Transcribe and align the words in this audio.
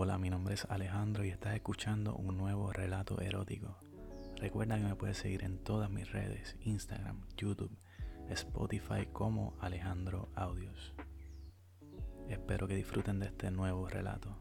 Hola, 0.00 0.16
mi 0.16 0.30
nombre 0.30 0.54
es 0.54 0.64
Alejandro 0.66 1.24
y 1.24 1.30
estás 1.30 1.56
escuchando 1.56 2.14
un 2.14 2.38
nuevo 2.38 2.72
relato 2.72 3.20
erótico. 3.20 3.78
Recuerda 4.36 4.76
que 4.76 4.84
me 4.84 4.94
puedes 4.94 5.18
seguir 5.18 5.42
en 5.42 5.58
todas 5.58 5.90
mis 5.90 6.12
redes, 6.12 6.56
Instagram, 6.60 7.26
YouTube, 7.36 7.76
Spotify 8.28 9.06
como 9.12 9.56
Alejandro 9.60 10.28
Audios. 10.36 10.94
Espero 12.28 12.68
que 12.68 12.76
disfruten 12.76 13.18
de 13.18 13.26
este 13.26 13.50
nuevo 13.50 13.88
relato. 13.88 14.38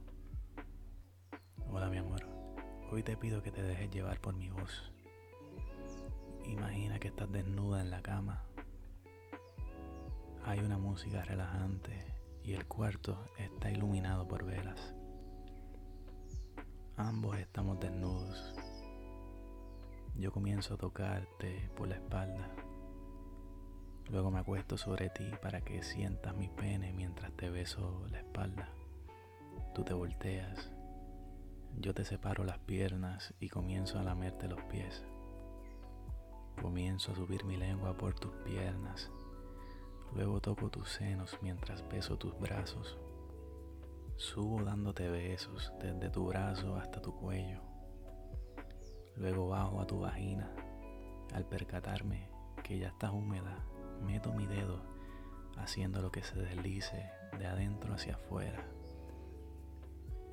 Hola 1.71 1.89
mi 1.89 1.97
amor, 1.97 2.21
hoy 2.91 3.01
te 3.01 3.17
pido 3.17 3.41
que 3.41 3.51
te 3.51 3.63
dejes 3.63 3.89
llevar 3.89 4.21
por 4.21 4.35
mi 4.35 4.51
voz. 4.51 4.91
Imagina 6.45 6.99
que 6.99 7.07
estás 7.07 7.31
desnuda 7.31 7.81
en 7.81 7.89
la 7.89 8.03
cama. 8.03 8.43
Hay 10.45 10.59
una 10.59 10.77
música 10.77 11.23
relajante 11.23 12.05
y 12.43 12.53
el 12.53 12.67
cuarto 12.67 13.25
está 13.39 13.71
iluminado 13.71 14.27
por 14.27 14.45
velas. 14.45 14.93
Ambos 16.99 17.37
estamos 17.37 17.79
desnudos. 17.79 18.55
Yo 20.15 20.31
comienzo 20.31 20.73
a 20.73 20.77
tocarte 20.77 21.69
por 21.75 21.87
la 21.87 21.93
espalda. 21.93 22.49
Luego 24.09 24.31
me 24.31 24.39
acuesto 24.39 24.79
sobre 24.79 25.11
ti 25.11 25.29
para 25.39 25.61
que 25.61 25.83
sientas 25.83 26.35
mi 26.35 26.49
pene 26.49 26.93
mientras 26.93 27.31
te 27.33 27.51
beso 27.51 28.03
la 28.09 28.17
espalda. 28.17 28.69
Tú 29.75 29.83
te 29.83 29.93
volteas. 29.93 30.71
Yo 31.77 31.93
te 31.93 32.03
separo 32.03 32.43
las 32.43 32.57
piernas 32.57 33.31
y 33.39 33.49
comienzo 33.49 33.99
a 33.99 34.03
lamerte 34.03 34.47
los 34.47 34.63
pies. 34.63 35.05
Comienzo 36.59 37.11
a 37.11 37.15
subir 37.15 37.45
mi 37.45 37.57
lengua 37.57 37.95
por 37.95 38.15
tus 38.15 38.31
piernas. 38.43 39.11
Luego 40.15 40.41
toco 40.41 40.71
tus 40.71 40.89
senos 40.89 41.37
mientras 41.43 41.87
beso 41.89 42.17
tus 42.17 42.35
brazos. 42.39 42.97
Subo 44.17 44.63
dándote 44.63 45.07
besos 45.09 45.71
desde 45.79 46.09
tu 46.09 46.25
brazo 46.25 46.75
hasta 46.75 46.99
tu 46.99 47.15
cuello. 47.15 47.61
Luego 49.15 49.47
bajo 49.49 49.79
a 49.79 49.85
tu 49.85 49.99
vagina. 49.99 50.51
Al 51.33 51.45
percatarme 51.45 52.27
que 52.63 52.79
ya 52.79 52.87
estás 52.87 53.11
húmeda, 53.11 53.63
meto 54.01 54.33
mi 54.33 54.47
dedo 54.47 54.81
haciendo 55.55 56.01
lo 56.01 56.11
que 56.11 56.23
se 56.23 56.35
deslice 56.35 57.11
de 57.37 57.45
adentro 57.45 57.93
hacia 57.93 58.15
afuera. 58.15 58.65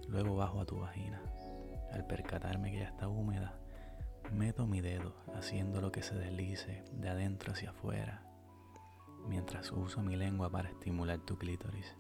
Luego 0.09 0.35
bajo 0.35 0.61
a 0.61 0.65
tu 0.65 0.79
vagina. 0.79 1.21
Al 1.93 2.07
percatarme 2.07 2.73
que 2.73 2.79
ya 2.79 2.89
está 2.89 3.07
húmeda, 3.09 3.61
meto 4.33 4.67
mi 4.67 4.81
dedo 4.81 5.15
haciendo 5.35 5.83
lo 5.83 5.93
que 5.93 6.03
se 6.03 6.15
deslice 6.15 6.85
de 6.91 7.11
adentro 7.11 7.53
hacia 7.53 7.71
afuera, 7.71 8.23
mientras 9.29 9.71
uso 9.73 10.01
mi 10.01 10.17
lengua 10.17 10.51
para 10.51 10.71
estimular 10.71 11.21
tu 11.21 11.37
clítoris. 11.37 11.95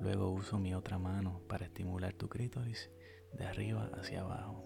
Luego 0.00 0.30
uso 0.30 0.58
mi 0.58 0.74
otra 0.74 0.98
mano 0.98 1.40
para 1.48 1.64
estimular 1.64 2.12
tu 2.12 2.28
clítoris 2.28 2.90
de 3.32 3.46
arriba 3.46 3.90
hacia 3.94 4.20
abajo. 4.20 4.62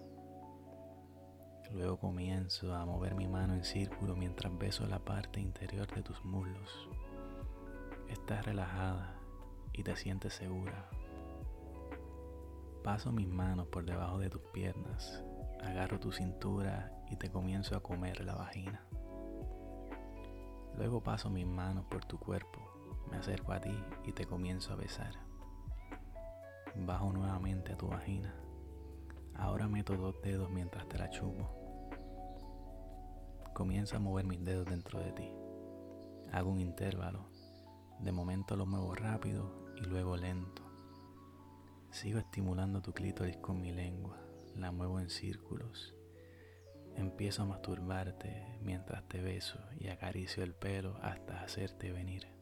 Luego 1.71 1.97
comienzo 1.97 2.75
a 2.75 2.85
mover 2.85 3.15
mi 3.15 3.27
mano 3.27 3.53
en 3.53 3.63
círculo 3.63 4.15
mientras 4.15 4.57
beso 4.57 4.85
la 4.87 4.99
parte 4.99 5.39
interior 5.39 5.87
de 5.95 6.03
tus 6.03 6.23
muslos. 6.25 6.89
Estás 8.09 8.45
relajada 8.45 9.15
y 9.71 9.83
te 9.83 9.95
sientes 9.95 10.33
segura. 10.33 10.89
Paso 12.83 13.13
mis 13.13 13.27
manos 13.27 13.67
por 13.67 13.85
debajo 13.85 14.19
de 14.19 14.29
tus 14.29 14.41
piernas, 14.53 15.23
agarro 15.61 15.99
tu 15.99 16.11
cintura 16.11 16.91
y 17.09 17.15
te 17.15 17.29
comienzo 17.31 17.77
a 17.77 17.83
comer 17.83 18.19
la 18.25 18.35
vagina. 18.35 18.85
Luego 20.75 21.01
paso 21.01 21.29
mis 21.29 21.47
manos 21.47 21.85
por 21.85 22.03
tu 22.03 22.19
cuerpo 22.19 22.80
me 23.11 23.17
acerco 23.17 23.51
a 23.51 23.59
ti 23.59 23.77
y 24.05 24.13
te 24.13 24.25
comienzo 24.25 24.73
a 24.73 24.77
besar. 24.77 25.13
Bajo 26.75 27.11
nuevamente 27.11 27.73
a 27.73 27.77
tu 27.77 27.87
vagina. 27.87 28.33
Ahora 29.35 29.67
meto 29.67 29.95
dos 29.97 30.15
dedos 30.21 30.49
mientras 30.49 30.87
te 30.87 30.97
la 30.97 31.09
chupo. 31.09 31.49
Comienzo 33.53 33.97
a 33.97 33.99
mover 33.99 34.25
mis 34.25 34.43
dedos 34.43 34.65
dentro 34.65 34.99
de 34.99 35.11
ti. 35.11 35.29
Hago 36.31 36.49
un 36.49 36.61
intervalo. 36.61 37.29
De 37.99 38.11
momento 38.11 38.55
lo 38.55 38.65
muevo 38.65 38.95
rápido 38.95 39.73
y 39.75 39.81
luego 39.81 40.15
lento. 40.15 40.63
Sigo 41.91 42.19
estimulando 42.19 42.81
tu 42.81 42.93
clítoris 42.93 43.37
con 43.37 43.59
mi 43.59 43.71
lengua. 43.71 44.17
La 44.55 44.71
muevo 44.71 44.99
en 44.99 45.09
círculos. 45.09 45.93
Empiezo 46.95 47.43
a 47.43 47.45
masturbarte 47.45 48.57
mientras 48.61 49.07
te 49.07 49.21
beso 49.21 49.59
y 49.79 49.87
acaricio 49.89 50.43
el 50.43 50.53
pelo 50.53 50.97
hasta 51.01 51.41
hacerte 51.41 51.91
venir. 51.91 52.40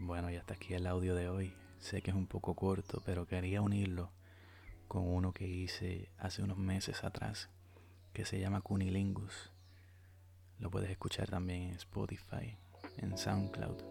Bueno, 0.00 0.30
y 0.30 0.36
hasta 0.36 0.54
aquí 0.54 0.74
el 0.74 0.86
audio 0.86 1.14
de 1.16 1.28
hoy. 1.28 1.52
Sé 1.80 2.02
que 2.02 2.10
es 2.10 2.16
un 2.16 2.28
poco 2.28 2.54
corto, 2.54 3.02
pero 3.04 3.26
quería 3.26 3.62
unirlo 3.62 4.12
con 4.86 5.06
uno 5.06 5.32
que 5.32 5.46
hice 5.46 6.10
hace 6.18 6.42
unos 6.42 6.56
meses 6.56 7.02
atrás, 7.02 7.50
que 8.12 8.24
se 8.24 8.38
llama 8.38 8.60
Cunilingus. 8.60 9.50
Lo 10.60 10.70
puedes 10.70 10.90
escuchar 10.90 11.28
también 11.28 11.62
en 11.64 11.74
Spotify, 11.74 12.56
en 12.96 13.18
SoundCloud. 13.18 13.82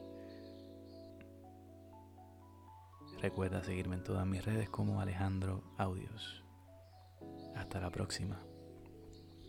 Recuerda 3.21 3.63
seguirme 3.63 3.95
en 3.95 4.03
todas 4.03 4.25
mis 4.25 4.45
redes 4.45 4.69
como 4.69 5.01
Alejandro 5.01 5.63
Audios. 5.77 6.43
Hasta 7.55 7.81
la 7.81 7.89
próxima. 7.89 8.39